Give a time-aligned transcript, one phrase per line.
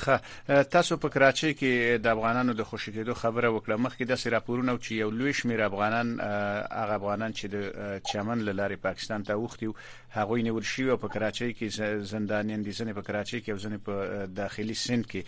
[0.00, 0.16] خه
[0.74, 1.72] تاسو په کراچۍ کې
[2.04, 6.08] د افغانانو د خوشی کېدو خبره وکړه مخکې د سراپورونو چې یو لوی شمیر افغانان
[6.80, 7.56] هغه افغانان چې د
[8.10, 9.68] چمن لاري پاکستان ته وختي
[10.18, 11.66] هغه نیول شي په کراچۍ کې
[12.14, 13.94] زندانیان دي ځنه په کراچۍ کې او ځنه په
[14.40, 15.22] داخلي سند کې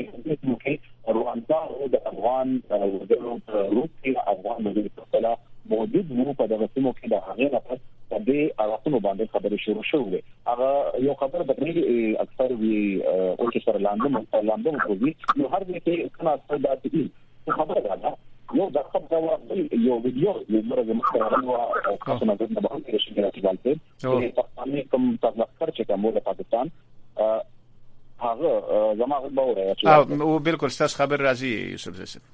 [30.46, 32.26] بالکل ستاسو خبر راځي یوسف زسر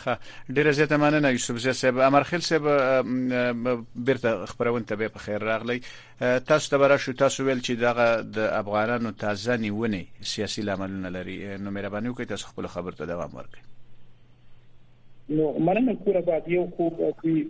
[0.00, 0.14] خه
[0.56, 2.68] ډیره زیاته مننه یوسف زیا صاحب امرخیل صاحب
[4.08, 5.78] بیرته خبرون ته به په خیر راغلی
[6.50, 11.38] تاسو ته برا شو تاسو ویل چې دغه د افغانانو تازه نیونه سیاسي لاملونه لري
[11.56, 13.77] نو مهرباني وکړئ تاسو خپل خبر ته دوام ورکړئ
[15.30, 17.46] نو مرنه کوره بعد یو خو کوي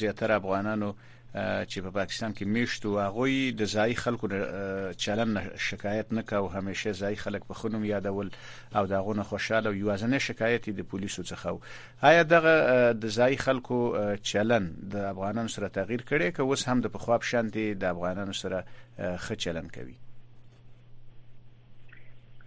[0.00, 0.92] زیاتره افغانانو
[1.32, 4.26] چې په پاکستان کې میشتو هغه د ځای خلکو
[5.04, 5.36] چلن
[5.68, 8.30] شکایت نه کاو همیشه ځای خلک په خونم یادول
[8.74, 11.48] او داغه نه خوشاله یو ځنه شکایت د پولیسو څخه
[12.02, 12.54] هيا دغه
[13.02, 13.78] د ځای خلکو
[14.32, 18.64] چلن د افغانانو سره تغییر کړي که اوس هم د پخواب شانتي د افغانانو سره
[19.24, 19.94] ښه چلن کوي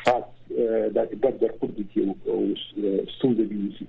[0.03, 0.23] خاص
[0.95, 2.37] د بد د خپل دي او
[3.13, 3.85] ستوند دي وسی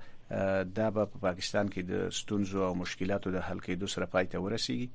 [0.79, 4.39] دا به په پاکستان کې د ستونزو او مشکلاتو د حل کېدو سره پای ته
[4.39, 4.89] ورسیږي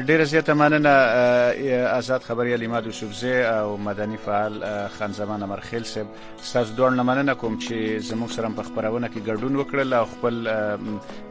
[0.10, 4.64] ډیر زیاته مننه آزاد خبري علی مادو شوبزه او مدني فعال
[4.98, 6.08] خان زمان مرخیل صاحب
[6.38, 10.36] ستاسو دوه مننه کوم چې زموږ سره په خبرونه کې راډون وکړل او خپل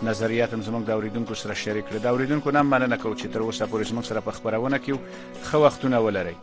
[0.08, 3.40] نظریات هم زموږ د اوریدونکو سره شریک کړل د اوریدونکو نه مننه کوم چې تر
[3.44, 6.38] اوسه پورې زموږ سره په خبرونه کې خو وختونه ولرئ